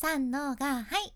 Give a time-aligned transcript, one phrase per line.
[0.00, 1.12] 三のがはい。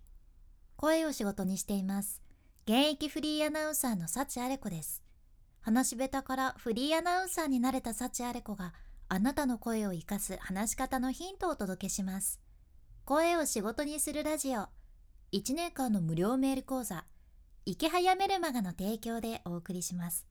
[0.75, 2.21] 声を仕事にしています。
[2.67, 5.05] 現役フリーアナウンサーの幸あれ子です。
[5.61, 8.75] 話し下手からフリーアナウンサーになれた幸あれ子が
[9.09, 12.41] あなたの声を生かす話し方のヒントをお届けします。
[13.05, 14.67] 声を仕事にするラジオ。
[15.33, 17.05] 1年間の無料メール講座。
[17.65, 20.27] 池早メルマガの提供でお送りします。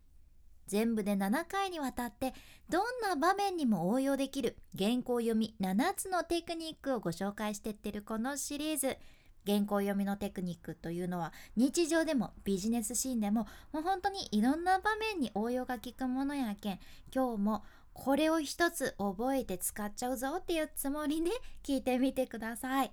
[0.71, 2.33] 全部で7回にわたって
[2.69, 8.97] どんな場面にも応用できる原稿読み7つのテクニックをご紹介してってるこのシリーズ。
[9.45, 16.79] 原稿読みのテクニックというのは日常でもビジネスシーンでももう本当にいろんな場面に応用が効くものやけん
[17.13, 21.31] 今日もこれを一つ覚えて使っちゃうぞっていうつもりで
[21.63, 22.91] 聞いてみてください。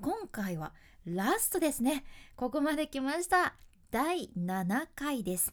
[0.00, 0.72] 今回は
[1.04, 2.02] ラストですね。
[2.34, 3.54] ここまで来ました。
[3.90, 5.52] 第7回です。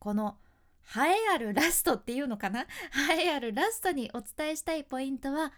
[0.00, 0.36] この
[0.94, 2.62] 栄えあるラストっていうのかな？
[3.12, 5.52] 栄えあるラストにお伝えしたいポイントは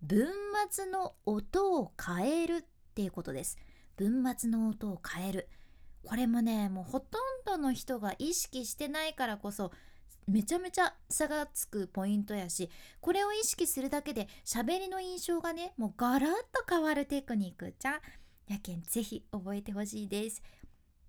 [0.00, 0.28] 文
[0.70, 3.58] 末の音を変えるっていうことです。
[3.96, 5.48] 文末の音を変える。
[6.04, 9.72] これもねもうほとんどの人が意識してないからこそ
[10.26, 18.00] めちゃめちゃ差がつくポイントやしこれを意識するだけで喋りの印象がねもうガラッと変わるテクニックじゃ
[18.48, 20.42] やけんぜひ覚えてほしいです。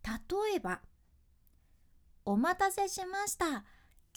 [0.03, 0.81] 例えば
[2.25, 3.65] お待たせしました。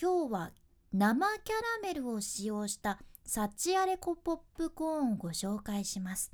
[0.01, 0.53] 今日は
[0.93, 6.31] 生キャラメルを使用したサチアレコポップコーンをご紹介します。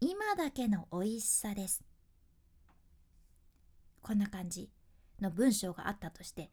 [0.00, 1.84] 今だけの美味しさです。
[4.02, 4.68] こんな感じ
[5.20, 6.50] の文章があったとして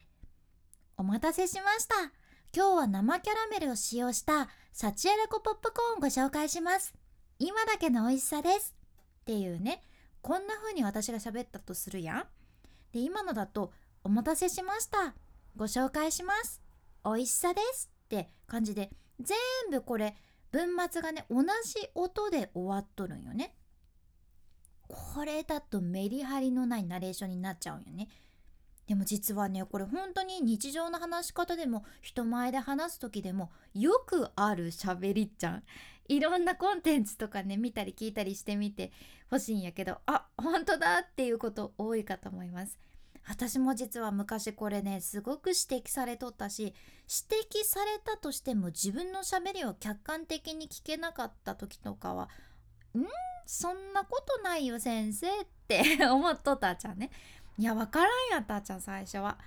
[0.96, 1.94] お待たせしました。
[2.54, 6.94] 今日は生キャラメルを使用したサチアレコポップコーンをご紹介します。
[7.40, 8.76] 今だけの美味しさです。
[9.22, 9.82] っていうね
[10.20, 12.24] こんな風に私が喋ったとするやん。
[12.92, 13.72] で今のだと
[14.04, 15.14] お待たせしました。
[15.56, 16.60] ご紹介します。
[17.04, 19.36] 美味しさですって感じで全
[19.70, 20.16] 部これ
[20.50, 23.54] 文末がね同じ音で終わっとるんよね。
[24.88, 28.08] これだとメリハリのないナレーションになっちゃうんよね。
[28.88, 35.62] でも実はねこれ本当に日常の話し方でも人前で話す時でもよくある喋りっちゃん。
[36.08, 38.90] いろんなコンテンツとかね見たり聞いたりしてみて
[39.30, 42.76] ほしいんやけどあ本当だっていうこと多いかと思います。
[43.26, 46.74] 私も実は昔これねすごく指摘されとったし指
[47.60, 52.28] 摘されたとしても自分のしゃべりを客観的に聞けなかった時とかは
[52.96, 53.06] 「ん？
[53.46, 57.10] そんなことないよ先生」って 思っとったじゃんね。
[57.58, 59.38] いや分からんやったじゃん最初は。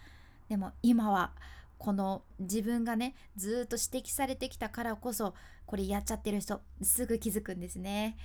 [0.47, 1.33] でも今は
[1.77, 5.33] この自分がねずっと指摘されてきたからこそ
[5.65, 8.17] これやっちゃってる人すぐ気づくんですね。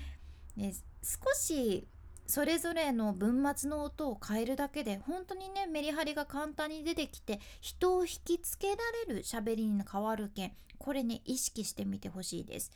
[0.57, 1.89] ね少し
[2.31, 8.77] それぞれの文末の音を変えるだけで本当にねメリハリが簡単に出てきて人を引きつけら
[9.09, 12.71] れる喋りに変わるけんこれね意識してみてほしいです。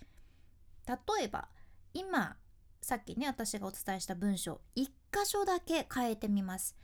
[0.88, 1.48] 例えば
[1.94, 2.37] 今
[2.82, 4.91] さっきね私がお伝えした文章1箇
[5.25, 6.76] 所だけ変えてみます。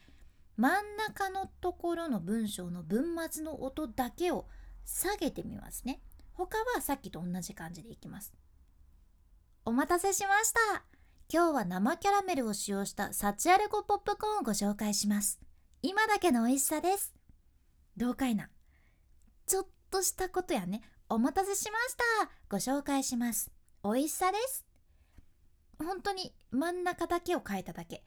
[0.56, 4.46] 真ん中のところの文章の文末の音だけを
[4.84, 6.00] 下げてみますね。
[6.34, 8.32] 他はさっきと同じ感じでいきます。
[9.64, 10.99] お待たせしました。
[11.32, 15.38] 今日は生キャラメルを使用したサチアレコポップコーンをご紹介します。
[15.80, 17.14] 今だけの美味しさです。
[17.96, 18.50] どうかいな。
[19.46, 20.82] ちょっとしたことやね。
[21.08, 22.30] お待たせしました。
[22.48, 23.52] ご紹介します。
[23.84, 24.66] 美味しさです。
[25.78, 28.02] 本当に真ん中だけを変えただけ。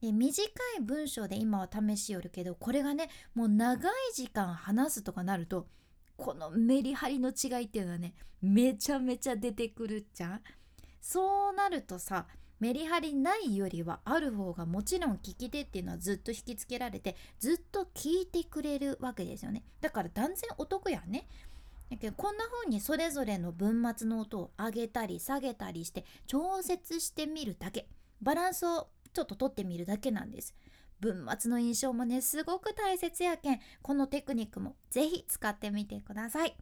[0.00, 0.42] で短
[0.76, 5.68] い文章で今は試しよるけどこれがねもう長い時間話すとかなると
[6.16, 10.40] このメリハリの違いっていうのはねめちゃめちゃ出てくるじゃん。
[11.00, 12.26] そうなるとさ
[12.58, 19.62] メリハリないよりはある方がもちろん聞き手っていうのはずっと引きつけられてずっと聞いてくれるわけですよね。
[19.80, 21.28] だから断然お得やね。
[21.90, 27.88] だけどこんな風にそれぞれの文末の音を上げたり下げたりして調節してみるだけ。
[28.20, 30.54] バランスをちょっと取ってみるだけなんです。
[30.98, 33.60] 文末の印象もねすごく大切やけん。
[33.82, 36.56] このテクニックもぜひ使ってみてください。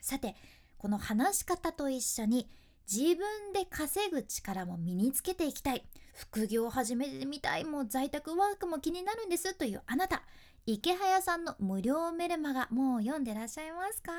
[0.00, 0.36] さて
[0.78, 2.48] この話し方と一緒に
[2.92, 5.84] 自分で稼ぐ力も身につけていきたい。
[6.12, 10.22] 副業を始めてみたいもう在宅ワークも気になるんですというあなた。
[10.66, 14.12] 池早さんの無料メルマガもう読んでらっしゃいますか？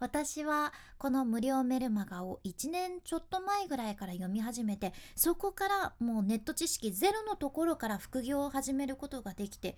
[0.00, 9.76] 私はこの無料メルマガを1年ちょっと前ぐらいから読み始めてそこからもうネット知識ゼロのところから副業を始めることができて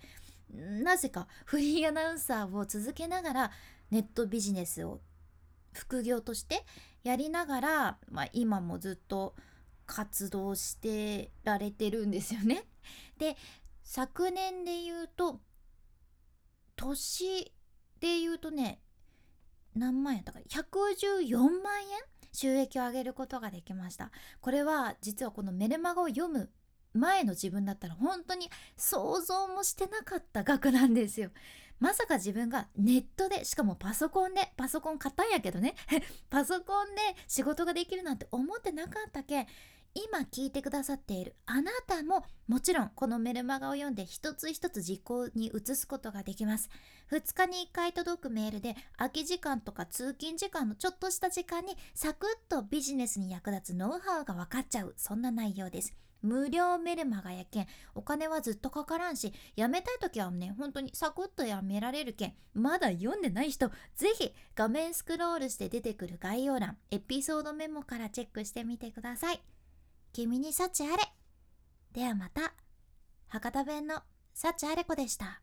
[0.51, 3.51] なぜかフリーアナウンサーを続けながら
[3.91, 4.99] ネットビジネスを
[5.73, 6.65] 副業として
[7.03, 9.35] やりながら、まあ、今もずっと
[9.85, 12.65] 活動してられてるんですよね。
[13.17, 13.37] で
[13.83, 15.39] 昨年で言うと
[16.75, 17.53] 年
[17.99, 18.81] で言うとね
[19.73, 21.89] 何万円だったか114万円
[22.33, 24.11] 収益を上げることができました。
[24.41, 26.51] これは実はこのメルマガを読む
[26.93, 31.31] 前の自分だったら本当に想像もしてなかった額なんですよ。
[31.79, 35.75] まさか自分がネットでしかもパソコンでパソコン買ったんやけどね。
[36.29, 39.47] パソコンで仕事ができるなんて思ってなかったけん
[39.93, 46.69] 今聞いてくださっているあなたももちろんこのメルマガを読んで一つ一つ実行に移すことができます。
[47.11, 54.93] 2日に1回届くメールで空き時間とか通勤時間のちょっとした時間にサクッとビジネスに役立つノウハウが分かっちゃう。
[54.97, 56.06] そんな内容です。
[56.21, 69.41] 無料メルマガやけんお金はずっとかからんしやめたい時はね本当にサクッとやめられるけんまだ読んでない人ぜひ画面スクロールして出てくる概要欄エピソードメモからチェックしてみてください。
[70.13, 71.03] 君に幸あれ。
[71.93, 72.53] ではまた。
[73.27, 74.01] 博多弁の
[74.33, 75.41] 幸あれ子でした。